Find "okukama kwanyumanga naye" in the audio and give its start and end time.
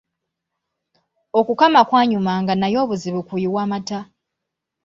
1.39-2.77